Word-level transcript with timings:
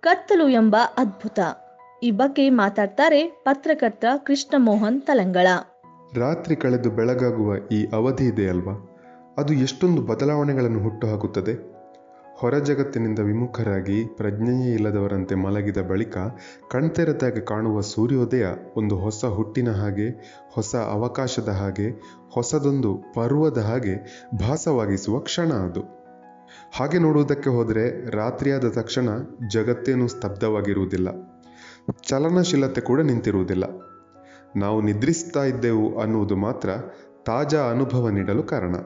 ಕತ್ತಲು 0.00 0.48
ಎಂಬ 0.48 0.76
ಅದ್ಭುತ. 0.98 1.40
ಈ 2.02 2.10
ಬಗ್ಗೆ 2.10 2.50
ಮಾತಾಡ್ತಾರೆ 2.50 3.26
ಪತ್ರಕರ್ತ 3.44 4.04
ಕೃಷ್ಣ 4.26 4.54
ಮೋಹನ್ 4.58 5.02
ತಲಂಗಳ. 5.02 5.46
ರಾತ್ರಿ 6.16 6.56
ಕಳೆದು 6.56 6.90
ಬೆಳಗಾಗುವ 6.90 7.56
ಈ 7.56 7.86
ಅವಧಿ 7.86 8.24
ಇದೆ 8.24 8.48
ಅಲ್ವಾ? 8.48 8.96
ಅದು 9.38 9.54
ಎಷ್ಟೊಂದು 9.54 10.02
ಬದಲಾವಣೆಗಳನ್ನು 10.02 10.82
ಹುಟ್ಟುಹಾಕುತ್ತದೆ. 10.82 11.80
ಹೊರ 12.38 12.58
ಜಗತ್ತಿನಿಂದ 12.58 13.18
ವಿಮುಖರಾಗಿ 13.18 14.04
ಪ್ರಜ್ಞೆಯೇ 14.04 14.74
ಇಲ್ಲದವರಂತೆ 14.74 15.34
ಮಲಗಿದ 15.34 15.78
ಬಳಿಕ 15.78 16.18
ಕಣ್ತೆರೆದಾಗ 16.70 17.38
ಕಾಣುವ 17.38 17.80
ಸೂರ್ಯೋದಯ 17.80 18.46
ಒಂದು 18.76 18.96
ಹೊಸ 18.96 19.24
ಹುಟ್ಟಿನ 19.24 19.70
ಹಾಗೆ, 19.70 20.08
ಹೊಸ 20.52 20.76
ಅವಕಾಶದ 20.76 21.48
ಹಾಗೆ, 21.48 21.90
ಹೊಸದೊಂದು 22.34 22.94
ಪರ್ವದ 23.14 23.58
ಹಾಗೆ 23.58 24.26
ಭಾಸವಾಗಿಸುವ 24.38 25.18
ಕ್ಷಣ 25.18 25.52
ಅದು. 25.52 25.99
ಹಾಗೆ 26.72 26.98
ನೋಡುವುದಕ್ಕೆ 26.98 27.50
ಹೋದರೆ 27.50 28.10
ರಾತ್ರಿಯಾದ 28.10 28.68
ತಕ್ಷಣ 28.68 29.08
ಜಗತ್ತೇನು 29.52 30.08
ಸ್ತಬ್ಧವಾಗಿರುವುದಿಲ್ಲ. 30.08 31.08
ಚಲನಶೀಲತೆ 32.08 32.80
ಕೂಡ 32.80 33.00
ನಿಂತಿರುವುದಿಲ್ಲ. 33.00 33.64
ನಾವು 34.56 34.80
ನಿದ್ರಿಸ್ತಾ 34.80 35.44
ಇದ್ದೆವು 35.44 36.00
ಅನ್ನುವುದು 36.00 36.36
ಮಾತ್ರ 36.36 36.70
ತಾಜಾ 37.26 37.60
ಅನುಭವ 37.60 38.08
ನೀಡಲು 38.08 38.42
ಕಾರಣ. 38.42 38.76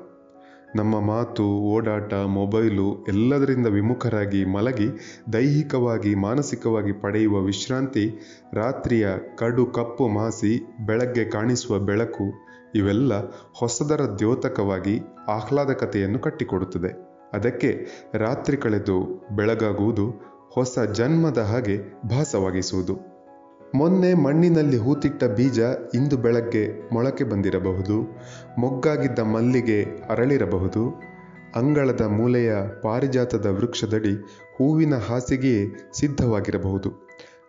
ನಮ್ಮ 0.76 1.00
ಮಾತು, 1.00 1.44
ಓಡಾಟ, 1.44 2.14
ಮೊಬೈಲು 2.14 3.04
ಎಲ್ಲದರಿಂದ 3.08 3.66
ವಿಮುಖರಾಗಿ 3.66 4.44
ಮಲಗಿ 4.44 4.88
ದೈಹಿಕವಾಗಿ, 5.32 6.14
ಮಾನಸಿಕವಾಗಿ 6.14 6.92
ಪಡೆಯುವ 6.92 7.40
ವಿಶ್ರಾಂತಿ, 7.40 8.10
ರಾತ್ರಿಯ 8.52 9.08
ಕಡು 9.38 9.66
ಕಪ್ಪು 9.66 10.08
ಮಾಸಿ, 10.08 10.76
ಬೆಳಗ್ಗೆ 10.86 11.24
ಕಾಣಿಸುವ 11.24 11.78
ಬೆಳಕು, 11.78 12.32
ಇವೆಲ್ಲ 12.74 13.30
ಹೊಸದರ 13.52 14.00
ದ್ಯೋತಕವಾಗಿ, 14.18 15.00
ಆಹ್ಲಾದಕತೆಯನ್ನು 15.28 16.18
ಕಟ್ಟಿಕೊಡುತ್ತದೆ. 16.18 17.13
ಅದಕ್ಕೆ 17.34 17.86
ರಾತ್ರಿ 18.14 18.56
ಕಳೆದು 18.56 19.26
ಬೆಳಗಾಗುವುದು 19.36 20.10
ಹೊಸ 20.54 20.78
ಜನ್ಮದ 20.78 21.38
ಹಾಗೆ 21.38 21.78
ಭಾಸವಾಗಿಸುವುದು. 22.08 23.14
ಮೊನ್ನೆ 23.74 24.14
ಮಣ್ಣಿನಲ್ಲಿ 24.14 24.76
ಹೂತಿಟ್ಟ 24.76 25.24
ಬೀಜ 25.24 25.60
ಇಂದು 25.94 26.16
ಬೆಳಗ್ಗೆ 26.16 26.94
ಮೊಳಕೆ 26.94 27.24
ಬಂದಿರಬಹುದು. 27.24 28.16
ಮೊಗ್ಗಾಗಿದ್ದ 28.58 29.18
ಮಲ್ಲಿಗೆ 29.18 29.82
ಅರಳಿರಬಹುದು. 30.08 31.02
ಅಂಗಳದ 31.56 32.00
ಮೂಲೆಯ 32.00 32.54
ಪಾರಿಜಾತದ 32.82 33.46
ವೃಕ್ಷದಡಿ 33.46 34.14
ಹೂವಿನ 34.58 34.94
ಹಾಸಿಗೆಯೇ 34.94 35.90
ಸಿದ್ಧವಾಗಿರಬಹುದು. 35.92 36.90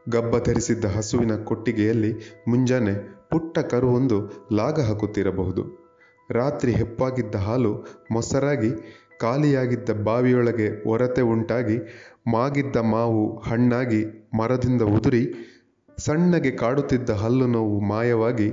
ಗಬ್ಬ 0.09 0.37
ಧರಿಸಿದ್ದ 0.37 0.85
ಹಸುವಿನ 0.85 1.35
ಕೊಟ್ಟಿಗೆಯಲ್ಲಿ 1.35 2.13
ಮುಂಜಾನೆ 2.47 2.93
ಪುಟ್ಟ 3.29 3.59
ಕರುವೊಂದು 3.59 4.47
ಲಾಗ 4.53 4.81
ಹಾಕುತ್ತಿರಬಹುದು. 4.81 5.85
ರಾತ್ರಿ 6.31 6.71
ಹೆಪ್ಪಾಗಿದ್ದ 6.71 7.35
ಹಾಲು 7.35 7.73
ಮೊಸರಾಗಿ 8.11 8.71
ಖಾಲಿಯಾಗಿದ್ದ 9.17 9.89
ಬಾವಿಯೊಳಗೆ 10.03 10.89
ಒರತೆ 10.89 11.21
ಉಂಟಾಗಿ 11.21 11.77
ಮಾಗಿದ್ದ 12.31 12.75
ಮಾವು 12.75 13.39
ಹಣ್ಣಾಗಿ 13.39 14.29
ಮರದಿಂದ 14.37 14.81
ಉದುರಿ 14.81 15.33
ಸಣ್ಣಗೆ 15.97 16.51
ಕಾಡುತ್ತಿದ್ದ 16.51 17.09
ಹಲ್ಲು 17.09 17.47
ನೋವು 17.47 17.79
ಮಾಯವಾಗಿ 17.79 18.51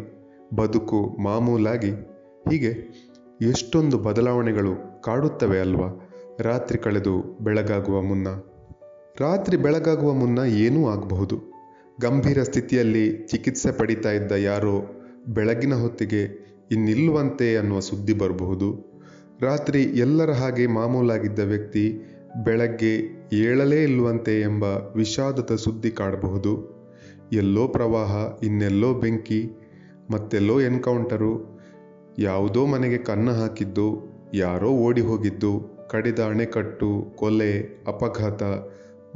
ಬದುಕು 0.54 1.16
ಮಾಮೂಲಾಗಿ. 1.22 1.90
ಹೀಗೆ 2.50 2.70
ಎಷ್ಟೊಂದು 3.40 3.98
ಬದಲಾವಣೆಗಳು 3.98 5.02
ಕಾಡುತ್ತವೆ 5.02 5.60
ಅಲ್ವಾ? 5.60 6.10
ರಾತ್ರಿ 6.40 6.78
ಕಳೆದು 6.78 7.38
ಬೆಳಗಾಗುವ 7.40 8.02
ಮುನ್ನ. 8.02 8.28
ರಾತ್ರಿ 9.20 9.56
ಬೆಳಗಾಗುವ 9.56 10.12
ಮುನ್ನ 10.12 10.38
ಏನೂ 10.38 10.88
ಆಗಬಹುದು. 10.88 11.52
ಗಂಭೀರ 12.00 12.42
ಸ್ಥಿತಿಯಲ್ಲಿ 12.42 13.26
ಚಿಕಿತ್ಸೆ 13.26 13.72
ಪಡಿತಾ 13.72 14.10
ಇದ್ದ 14.10 14.32
ಯಾರೋ 14.32 14.82
ಬೆಳಗಿನ 15.28 15.74
ಹೊತ್ತಿಗೆ 15.74 16.22
ಇನ್ನಿಲ್ಲುವಂತೆ 16.70 17.56
ಅನ್ನುವ 17.56 17.80
ಸುದ್ದಿ 17.80 18.12
ಬರಬಹುದು. 18.12 18.91
ರಾತ್ರಿ 19.42 19.82
ಎಲ್ಲರ 19.82 20.30
ಹಾಗೆ 20.30 20.66
ಮಾಮೂಲಾಗಿದ್ದ 20.66 21.38
ವ್ಯಕ್ತಿ 21.38 22.02
ಬೆಳಗ್ಗೆ 22.44 22.92
ಏಳಲೇ 23.32 23.82
ಇಲ್ವಂತೆ 23.82 24.40
ಎಂಬ 24.40 24.64
ವಿಷಾದದ 24.96 25.54
ಸುದ್ದಿ 25.54 25.90
ಕಾಡಬಹುದು. 25.90 26.82
ಎಲ್ಲೋ 27.32 27.68
ಪ್ರವಾಹ, 27.68 28.16
ಇನ್ನೆಲ್ಲೋ 28.42 28.94
ಬೆಂಕಿ, 28.94 29.50
ಮತ್ತೆಲ್ಲೋ 30.10 30.60
ಎನ್ಕೌಂಟರು, 30.60 31.60
ಯಾವುದೋ 32.18 32.66
ಮನೆಗೆ 32.66 32.98
ಕನ್ನ 32.98 33.30
ಹಾಕಿದ್ದು, 33.30 34.12
ಯಾರೋ 34.34 34.68
ಓಡಿ 34.68 35.00
ಹೋಗಿದ್ದು, 35.00 35.52
ಕಡಿದ 35.88 36.18
ಅಣೆಕಟ್ಟು, 36.18 37.12
ಕೊಲೆ, 37.16 37.84
ಅಪಘಾತ, 37.86 38.42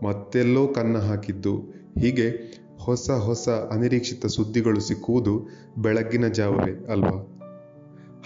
ಮತ್ತೆಲ್ಲೋ 0.04 0.66
ಕನ್ನ 0.66 0.98
ಹಾಕಿದ್ದು. 0.98 1.56
ಹೀಗೆ 2.00 2.31
ಹೊಸ 2.78 3.10
ಹೊಸ 3.10 3.48
ಅನಿರೀಕ್ಷಿತ 3.48 4.26
ಸುದ್ದಿಗಳು 4.26 4.81
ಸಿಕ್ಕುವುದು 4.81 5.48
ಬೆಳಗ್ಗಿನ 5.78 6.28
ಜಾವವೇ 6.28 6.86
ಅಲ್ವಾ? 6.92 7.35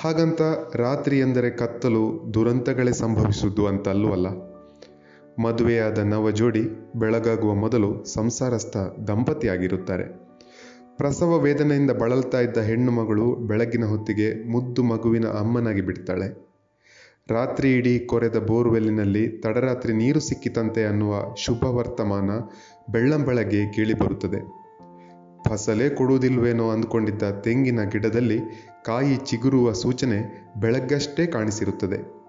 ಹಾಗಂತ 0.03 0.43
ರಾತ್ರಿ 0.75 1.19
ಎಂದರೆ 1.19 1.51
ಕತ್ತಲು 1.51 2.31
ದುರಂತಗಳೇ 2.35 2.93
ಸಂಭವಿಸುವುದು 2.93 3.67
ಅಂತ 3.67 3.89
ಅಲ್ಲವಲ್ಲ 3.89 4.29
ಮದುವೆಯಾದ 5.43 5.99
ನವ 5.99 6.31
ಜೋಡಿ 6.31 6.63
ಬೆಳಗಾಗುವ 6.97 7.55
ಮೊದಲು 7.55 8.05
ಸಂಸಾರಸ್ಥ 8.05 8.77
ದಂಪತಿಯಾಗಿರುತ್ತಾರೆ. 8.77 10.05
ಪ್ರಸವ 10.97 11.39
ವೇದನೆಯಿಂದ 11.39 11.91
ಬಳಲ್ತಾ 11.91 12.41
ಇದ್ದ 12.41 12.59
ಹೆಣ್ಣು 12.59 12.93
ಮಗಳು 12.93 13.35
ಬೆಳಗಿನ 13.35 13.85
ಹೊತ್ತಿಗೆ 13.85 14.51
ಮುದ್ದು 14.51 14.83
ಮಗುವಿನ 14.83 15.27
ಅಮ್ಮನಾಗಿ 15.27 15.81
ಬಿಡ್ತಾಳೆ. 15.81 16.51
ರಾತ್ರಿ 17.31 17.73
ಇಡೀ 17.73 17.99
ಕೊರೆದ 17.99 18.37
ಬೋರ್ವೆಲ್ಲಿನಲ್ಲಿ 18.37 19.29
ತಡರಾತ್ರಿ 19.29 19.93
ನೀರು 19.93 20.21
ಸಿಕ್ಕಿತಂತೆ 20.21 20.85
ಅನ್ನುವ 20.85 21.35
ಶುಭ 21.37 21.65
ವರ್ತಮಾನ 21.65 22.31
ಬೆಳ್ಳಂಬೆಳಗ್ಗೆ 22.93 23.73
ಕೇಳಿಬರುತ್ತದೆ 23.73 24.60
ಫಸಲೇ 25.49 25.89
ಕೊಡುವುದಿಲ್ವೇನೋ 25.89 26.69
ಅಂದುಕೊಂಡಿದ್ದ 26.69 27.23
ತೆಂಗಿನ 27.41 27.85
ಗಿಡದಲ್ಲಿ 27.85 28.41
ಕಾಯಿ 28.85 29.17
ಚಿಗುರುವ 29.17 29.73
ಸೂಚನೆ 29.73 30.49
ಬೆಳಗ್ಗಷ್ಟೇ 30.57 31.27
ಕಾಣಿಸಿರುತ್ತದೆ. 31.27 32.21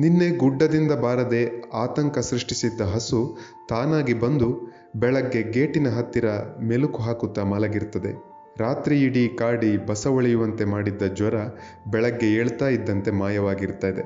ನಿನ್ನೆ 0.00 0.28
ಗುಡ್ಡದಿಂದ 0.36 0.92
ಬಾರದೆ 0.92 1.62
ಆತಂಕ 1.74 2.18
ಸೃಷ್ಟಿಸಿದ್ದ 2.18 2.80
ಹಸು 2.80 3.38
ತಾನಾಗಿ 3.68 4.14
ಬಂದು 4.14 4.48
ಬೆಳಗ್ಗೆ 4.96 5.52
ಗೇಟಿನ 5.52 5.88
ಹತ್ತಿರ 5.88 6.24
ಮೆಲುಕು 6.62 7.02
ಹಾಕುತ್ತಾ 7.02 7.44
ಮಲಗಿರ್ತದೆ 7.44 8.12
ರಾತ್ರಿ 8.58 9.00
ಇಡೀ 9.00 9.28
ಕಾಡಿ 9.28 9.86
ಬಸವಳಿಯುವಂತೆ 9.86 10.64
ಮಾಡಿದ್ದ 10.64 11.02
ಜ್ವರ 11.02 11.34
ಬೆಳಗ್ಗೆ 11.90 12.34
ಏಳ್ತಾ 12.34 12.68
ಇದ್ದಂತೆ 12.68 13.10
ಮಾಯವಾಗಿರ್ತದೆ 13.10 14.02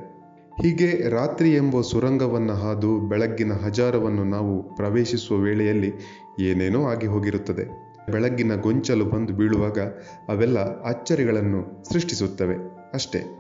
ಹೀಗೆ 0.63 1.09
ರಾತ್ರಿ 1.09 1.55
ಎಂಬ 1.55 1.81
ಸುರಂಗವನ್ನು 1.81 2.55
ಹಾದು 2.55 3.01
ಬೆಳಗ್ಗಿನ 3.01 3.53
ಹಜಾರವನ್ನು 3.53 4.25
ನಾವು 4.25 4.77
ಪ್ರವೇಶಿಸುವ 4.77 5.39
ವೇಳೆಯಲ್ಲಿ 5.39 5.93
ಏನೇನೋ 6.41 6.85
ಆಗಿ 6.85 7.07
ಹೋಗಿರುತ್ತದೆ. 7.07 7.92
ಬೆಳಗ್ಗಿನ 8.11 8.55
ಗೊಂಚಲು 8.55 9.05
ಬಂದು 9.05 9.33
ಬೀಳುವಾಗ 9.33 9.79
ಅವೆಲ್ಲ 10.29 10.59
ಅಚ್ಚರಿಗಳನ್ನು 10.83 11.93
ಸೃಷ್ಟಿಸುತ್ತವೆ. 11.93 12.57
ಅಷ್ಟೇ. 12.95 13.39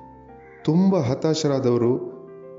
ತುಂಬ 0.64 0.96
ಹತಾಶರಾದವರು, 0.96 2.12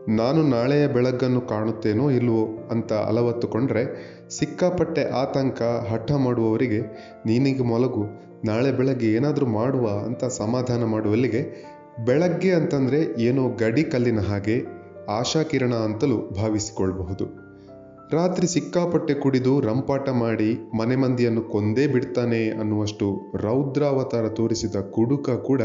ನಾನು 0.09 0.43
ನಾಳೆಯ 0.43 0.87
ಬೆಳಗ್ಗನ್ನು 0.87 1.41
ಕಾಣುತ್ತೇನೋ 1.41 2.09
ಇಲ್ವೋ 2.09 2.67
ಅಂತ 2.71 2.93
ಅಲವತ್ತುಕೊಂಡ್ರೆ 2.93 3.85
ಸಿಕ್ಕಾಪಟ್ಟೆ 4.29 5.09
ಆತಂಕ, 5.09 5.61
ಹಠ 5.61 6.11
ಮಾಡುವವರಿಗೆ, 6.11 6.79
ನೀನಿಗೆ 7.25 7.63
ಮೊಲಗು, 7.63 8.03
ನಾಳೆ 8.45 8.71
ಬೆಳಗ್ಗೆ 8.71 9.13
ಏನಾದರೂ 9.13 9.45
ಮಾಡುವ 9.45 9.87
ಅಂತ 10.05 10.25
ಸಮಾಧಾನ 10.25 10.83
ಮಾಡುವಲ್ಲಿಗೆ, 10.83 11.73
ಬೆಳಗ್ಗೆ 12.05 12.51
ಅಂತಂದರೆ 12.51 13.21
ಏನೋ 13.21 13.49
ಗಡಿ 13.49 13.83
ಕಲ್ಲಿನ 13.83 14.19
ಹಾಗೆ 14.19 14.63
ಆಶಾಕಿರಣ 15.09 15.73
ಅಂತಲೂ 15.73 16.17
ಭಾವಿಸಿಕೊಳ್ಬಹುದು. 16.17 17.42
ರಾತ್ರಿ 18.13 18.47
ಸಿಕ್ಕಾಪಟ್ಟೆ 18.47 19.13
ಕುಡಿದು 19.13 19.59
ರಂಪಾಟ 19.59 20.09
ಮಾಡಿ 20.09 20.47
ಮನೆ 20.73 20.95
ಮಂದಿಯನ್ನು 20.95 21.41
ಕೊಂದೇ 21.43 21.87
ಬಿಡ್ತಾನೆ 21.87 22.49
ಅನ್ನುವಷ್ಟು 22.49 23.07
ರೌದ್ರಾವತಾರ 23.35 24.29
ತೋರಿಸಿದ 24.29 24.75
ಕುಡುಕ 24.91 25.29
ಕೂಡ 25.29 25.61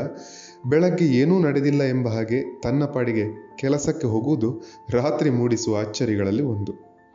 ಬೆಳಗ್ಗೆ 0.66 1.06
ಏನೂ 1.20 1.38
ನಡೆದಿಲ್ಲ 1.38 1.82
ಎಂಬ 1.84 2.08
ಹಾಗೆ 2.08 2.60
ತನ್ನ 2.62 2.84
ಪಾಡಿಗೆ 2.84 3.24
ಕೆಲಸಕ್ಕೆ 3.56 4.06
ಹೋಗುವುದು 4.06 4.50
ರಾತ್ರಿ 4.90 5.30
ಮೂಡಿಸುವ 5.30 5.76
ಅಚ್ಚರಿಗಳಲ್ಲಿ 5.78 6.42
ಒಂದು. 6.42 6.72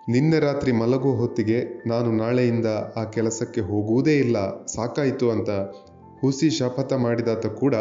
ನಿನ್ನೆ 0.07 0.39
ರಾತ್ರಿ 0.39 0.71
ಮಲಗುವ 0.71 1.13
ಹೊತ್ತಿಗೆ 1.15 1.59
ನಾನು 1.87 2.11
ನಾಳೆಯಿಂದ 2.11 2.69
ಆ 2.97 3.03
ಕೆಲಸಕ್ಕೆ 3.03 3.61
ಹೋಗುವುದೇ 3.61 4.15
ಇಲ್ಲ, 4.17 4.37
ಸಾಕಾಯಿತು 4.67 5.27
ಅಂತ 5.29 5.49
ಹುಸಿ 6.21 6.49
ಶಪಥ 6.49 6.93
ಮಾಡಿದಾತ 6.93 7.45
ಕೂಡ 7.45 7.75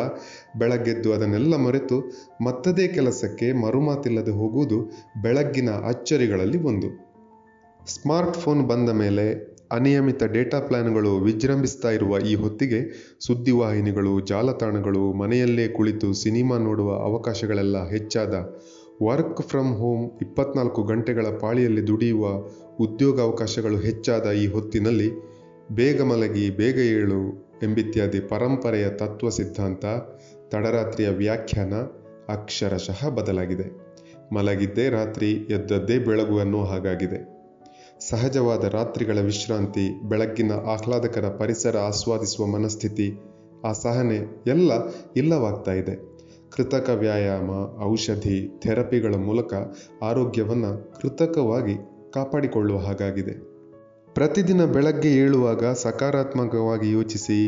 ಬೆಳಗ್ಗೆದ್ದು 0.56 1.12
ಅದನ್ನೆಲ್ಲ 1.12 1.56
ಮರೆತು 1.56 1.98
ಮತ್ತದೇ 2.44 2.88
ಕೆಲಸಕ್ಕೆ 2.88 3.48
ಮರುಮಾತಿಲ್ಲದೆ 3.52 4.30
ಹೋಗುವುದು 4.30 4.78
ಬೆಳಗ್ಗಿನ 5.22 5.70
ಅಚ್ಚರಿಗಳಲ್ಲಿ 5.88 6.60
ಒಂದು. 6.62 7.11
ಸ್ಮಾರ್ಟ್ಫೋನ್ 7.87 8.69
ಬಂದ 8.69 8.91
ಮೇಲೆ 8.91 9.53
ಅನಿಯಮಿತ 9.70 10.23
ಡೇಟಾ 10.23 10.61
ಪ್ಲಾನ್ಗಳು 10.61 11.19
ವಿಜೃಂಭಿಸ್ತಾ 11.19 11.90
ಇರುವ 11.90 12.19
ಈ 12.19 12.34
ಹೊತ್ತಿಗೆ 12.34 12.81
ಸುದ್ದಿವಾಹಿನಿಗಳು 13.26 14.20
ಜಾಲತಾಣಗಳು, 14.20 15.12
ಮನೆಯಲ್ಲೇ 15.12 15.69
ಕುಳಿತು 15.69 16.12
ಸಿನಿಮಾ 16.12 16.58
ನೋಡುವ 16.58 16.93
ಅವಕಾಶಗಳೆಲ್ಲ 16.93 17.88
ಹೆಚ್ಚಾದ. 17.88 18.34
ವರ್ಕ್ 19.02 19.43
ಫ್ರಮ್ 19.43 19.75
ಹೋಮ್ 19.75 20.11
ಇಪ್ಪತ್ನಾಲ್ಕು 20.23 20.82
ಗಂಟೆಗಳ 20.82 21.26
ಪಾಳಿಯಲ್ಲಿ 21.26 21.87
ದುಡಿಯುವ 21.87 22.26
ಉದ್ಯೋಗಾವಕಾಶಗಳು 22.81 23.76
ಹೆಚ್ಚಾದ 23.76 24.32
ಈ 24.32 24.46
ಹೊತ್ತಿನಲ್ಲಿ 24.46 25.11
ಬೇಗ 25.73 26.02
ಮಲಗಿ, 26.02 26.50
ಬೇಗ 26.50 26.78
ಏಳು 26.78 27.50
ಎಂಬಿತ್ಯಾದಿ 27.62 28.20
ಪರಂಪರೆಯ 28.20 28.88
ತತ್ವ 28.88 29.28
ಸಿದ್ಧಾಂತ, 29.28 29.85
ತಡರಾತ್ರಿಯ 30.49 31.08
ವ್ಯಾಖ್ಯಾನ 31.08 31.75
ಅಕ್ಷರಶಃ 32.28 33.08
ಬದಲಾಗಿದೆ. 33.08 33.93
ಮಲಗಿದ್ದೇ 34.35 34.88
ರಾತ್ರಿ, 34.88 35.32
ಎದ್ದದ್ದೇ 35.32 35.99
ಬೆಳಗು 35.99 36.38
ಅನ್ನೋ 36.38 36.64
ಹಾಗಾಗಿದೆ. 36.64 37.31
ಸಹಜವಾದ 38.08 38.64
ರಾತ್ರಿಗಳ 38.64 39.19
ವಿಶ್ರಾಂತಿ, 39.19 40.08
ಬೆಳಗ್ಗಿನ 40.08 40.52
ಆಹ್ಲಾದಕರ 40.52 41.28
ಪರಿಸರ 41.28 41.76
ಆಸ್ವಾದಿಸುವ 41.78 42.46
ಮನಸ್ಥಿತಿ, 42.46 43.20
ಆ 43.64 43.72
ಸಹನೆ 43.72 44.44
ಎಲ್ಲ 44.46 44.72
ಇಲ್ಲವಾಗ್ತಾ 45.16 45.72
ಇದೆ. 45.72 45.94
ಕೃತಕ 46.50 46.90
ವ್ಯಾಯಾಮ, 46.90 47.50
ಔಷಧಿ, 47.84 48.58
ಥೆರಪಿಗಳ 48.58 49.14
ಮೂಲಕ 49.14 49.54
ಆರೋಗ್ಯವನ್ನು 50.02 51.00
ಕೃತಕವಾಗಿ 51.00 51.76
ಕಾಪಾಡಿಕೊಳ್ಳುವ 52.12 52.78
ಹಾಗಾಗಿದೆ. 52.78 53.52
ಪ್ರತಿದಿನ 54.14 54.64
ಬೆಳಗ್ಗೆ 54.64 55.08
ಏಳುವಾಗ 55.08 55.64
ಸಕಾರಾತ್ಮಕವಾಗಿ 55.64 56.90
ಯೋಚಿಸಿ, 56.90 57.38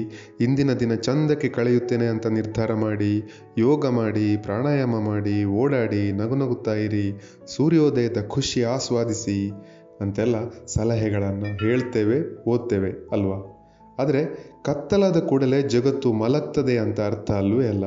ಇಂದಿನ 0.40 0.72
ದಿನ 0.72 0.94
ಚಂದಕ್ಕೆ 0.94 1.48
ಕಳೆಯುತ್ತೇನೆ 1.48 2.06
ಅಂತ 2.06 2.26
ನಿರ್ಧಾರ 2.26 2.74
ಮಾಡಿ, 2.74 3.12
ಯೋಗ 3.58 3.86
ಮಾಡಿ, 3.86 4.36
ಪ್ರಾಣಾಯಾಮ 4.36 4.98
ಮಾಡಿ, 4.98 5.44
ಓಡಾಡಿ 5.44 6.12
ನಗುನಗುತ್ತಾ 6.12 6.74
ಇರಿ, 6.74 7.20
ಸೂರ್ಯೋದಯದ 7.56 8.22
ಖುಷಿ 8.28 8.62
ಆಸ್ವಾದಿಸಿ 8.62 9.52
ಅಂತೆಲ್ಲ 10.00 10.66
ಸಲಹೆಗಳನ್ನು 10.66 11.46
ಹೇಳ್ತೇವೆ, 11.46 12.44
ಓದ್ತೇವೆ, 12.48 13.08
ಅಲ್ವಾ? 13.12 13.50
ಆದರೆ 13.98 14.52
ಕತ್ತಲಾದ 14.64 15.16
ಕೂಡಲೇ 15.16 15.62
ಜಗತ್ತು 15.62 16.12
ಮಲಗ್ತದೆ 16.12 16.78
ಅಂತ 16.78 17.00
ಅರ್ಥ 17.00 17.30
ಅಲ್ವೇ 17.30 17.68
ಅಲ್ಲ? 17.68 17.84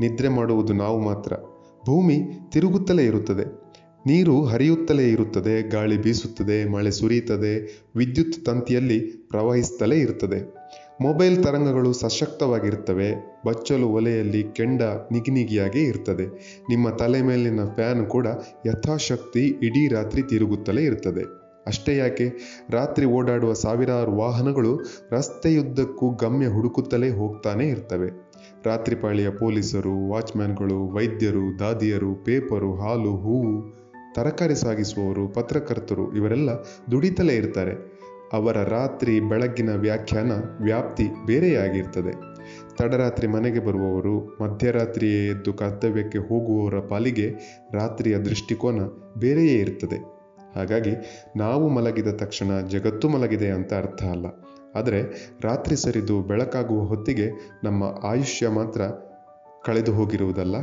ನಿದ್ರೆ 0.00 0.28
ಮಾಡುವುದು 0.28 0.72
ನಾವು 0.72 1.00
ಮಾತ್ರ. 1.00 1.32
ಭೂಮಿ 1.86 2.22
ತಿರುಗುತ್ತಲೇ 2.52 3.04
ಇರುತ್ತದೆ. 3.04 3.70
ನೀರು 4.06 4.44
ಹರಿಯುತ್ತಲೇ 4.44 5.08
ಇರುತ್ತದೆ, 5.08 5.68
ಗಾಳಿ 5.68 6.02
ಬೀಸುತ್ತದೆ, 6.02 6.68
ಮಳೆ 6.68 6.90
ಸುರಿಯುತ್ತದೆ, 6.90 7.82
ವಿದ್ಯುತ್ 7.96 8.46
ತಂತಿಯಲ್ಲಿ 8.46 9.00
ಪ್ರವಹಿಸುತ್ತಲೇ 9.00 9.96
ಇರುತ್ತದೆ. 9.96 10.60
ಮೊಬೈಲ್ 11.00 11.44
ತರಂಗಗಳು 11.44 11.92
ಸಶಕ್ತವಾಗಿರ್ತವೆ 11.92 13.38
ಬಚ್ಚಲು 13.46 13.88
ಒಲೆಯಲ್ಲಿ 13.88 14.42
ಕೆಂಡ 14.42 14.82
ನಿಗಿನಿಗಿಯಾಗಿ 15.12 15.82
ಇರ್ತದೆ. 15.82 16.26
ನಿಮ್ಮ 16.68 16.90
ತಲೆ 16.90 17.22
ಮೇಲಿನ 17.22 17.64
ಫ್ಯಾನ್ 17.64 18.06
ಕೂಡ 18.06 18.26
ಯಥಾಶಕ್ತಿ 18.66 19.40
ಇಡೀ 19.40 19.88
ರಾತ್ರಿ 19.88 20.22
ತಿರುಗುತ್ತಲೇ 20.22 20.82
ಇರ್ತದೆ. 20.82 21.39
ಅಷ್ಟೇ 21.70 21.96
ಯಾಕೆ? 21.96 22.26
ರಾತ್ರಿ 22.70 23.06
ಓಡಾಡುವ 23.06 23.52
ಸಾವಿರಾರು 23.52 24.12
ವಾಹನಗಳು 24.16 24.72
ರಸ್ತೆಯುದ್ದಕ್ಕೂ 25.10 26.10
ಗಮ್ಯ 26.10 26.46
ಹುಡುಕುತ್ತಲೇ 26.46 27.10
ಹೋಗ್ತಾನೆ 27.10 27.68
ಇರ್ತವೆ. 27.68 28.08
ರಾತ್ರಿ 28.64 28.96
ಪಾಳಿಯ 28.96 29.30
ಪೊಲೀಸರು, 29.30 30.08
ವಾಚ್ಮ್ಯಾನ್ಗಳು, 30.08 30.78
ವೈದ್ಯರು, 30.88 31.58
ದಾದಿಯರು, 31.58 32.14
ಪೇಪರು, 32.24 32.74
ಹಾಲು, 32.74 33.16
ಹೂವು, 33.16 33.74
ತರಕಾರಿ 34.14 34.54
ಸಾಗಿಸುವವರು, 34.54 35.28
ಪತ್ರಕರ್ತರು 35.28 36.16
ಇವರೆಲ್ಲ 36.16 36.50
ದುಡಿತಲೇ 36.90 37.34
ಇರ್ತಾರೆ. 37.34 37.74
ಅವರ 38.32 38.56
ರಾತ್ರಿ 38.68 39.20
ಬೆಳಗ್ಗಿನ 39.20 39.70
ವ್ಯಾಖ್ಯಾನ 39.74 40.32
ವ್ಯಾಪ್ತಿ 40.62 41.06
ಬೇರೆಯಾಗಿರ್ತದೆ. 41.26 42.12
ತಡರಾತ್ರಿ 42.76 43.26
ಮನೆಗೆ 43.26 43.58
ಬರುವವರು, 43.58 44.38
ಮಧ್ಯರಾತ್ರಿಯೇ 44.42 45.26
ಎದ್ದು 45.26 45.52
ಕರ್ತವ್ಯಕ್ಕೆ 45.52 46.18
ಹೋಗುವವರ 46.18 46.80
ಪಾಲಿಗೆ 46.80 47.28
ರಾತ್ರಿಯ 47.72 48.18
ದೃಷ್ಟಿಕೋನ 48.18 48.80
ಬೇರೆಯೇ 49.18 49.54
ಇರ್ತದೆ. 49.54 50.19
ಹಾಗಾಗಿ 50.54 50.94
ನಾವು 51.36 51.68
ಮಲಗಿದ 51.68 52.08
ತಕ್ಷಣ 52.08 52.60
ಜಗತ್ತು 52.60 53.08
ಮಲಗಿದೆ 53.08 53.50
ಅಂತ 53.50 53.74
ಅರ್ಥ 53.74 54.02
ಅಲ್ಲ. 54.02 54.26
ಆದರೆ 54.74 55.30
ರಾತ್ರಿ 55.40 55.76
ಸರಿದು 55.76 56.22
ಬೆಳಕಾಗುವ 56.22 56.84
ಹೊತ್ತಿಗೆ 56.84 57.58
ನಮ್ಮ 57.64 57.84
ಆಯುಷ್ಯ 58.02 58.48
ಮಾತ್ರ 58.48 58.80
ಕಳೆದು 59.64 59.92
ಹೋಗಿರುವುದಲ್ಲ. 59.92 60.56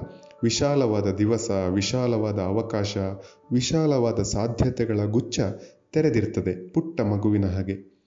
ವಿಶಾಲವಾದ 0.44 1.08
ದಿವಸ, 1.08 1.52
ವಿಶಾಲವಾದ 1.70 2.40
ಅವಕಾಶ, 2.40 2.98
ವಿಶಾಲವಾದ 3.52 4.22
ಸಾಧ್ಯತೆಗಳ 4.22 5.00
ಗುಚ್ಛ 5.06 5.40
ತೆರೆದಿರ್ತದೆ 5.94 6.70
ಪುಟ್ಟ 6.70 7.02
ಮಗುವಿನ 7.02 7.46
ಹಾಗೆ. 7.46 7.98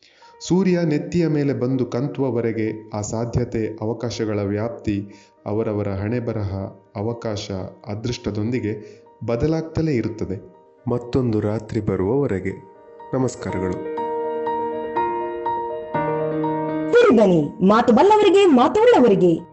ಸೂರ್ಯ 0.48 0.78
ನೆತ್ತಿಯ 0.84 1.26
ಮೇಲೆ 1.26 1.52
ಬಂದು 1.52 1.86
ಕಂತುವವರೆಗೆ 1.86 2.90
ಆ 2.90 3.00
ಸಾಧ್ಯತೆ, 3.00 3.78
ಅವಕಾಶಗಳ 3.80 4.42
ವ್ಯಾಪ್ತಿ, 4.42 5.08
ಅವರವರ 5.46 5.88
ಹಣೆ 5.88 6.20
ಬರಹ 6.20 6.54
ಅವಕಾಶ, 6.96 7.50
ಅದೃಷ್ಟದೊಂದಿಗೆ 7.86 9.04
ಬದಲಾಗ್ತಲೇ 9.26 9.92
ಇರುತ್ತದೆ. 9.92 10.59
ಮತ್ತೊಂದು 10.88 11.40
ರಾತ್ರಿ 11.40 11.80
ಬರುವವರೆಗೆ. 11.80 12.52
ನಮಸ್ಕಾರಗಳು. 13.14 14.00
ಮಾತು 17.66 17.92
ಬಲ್ಲವರಿಗೆ 17.92 18.46
ಮಾತು 18.46 18.80
ಉಳ್ಳವರಿಗೆ. 18.80 19.49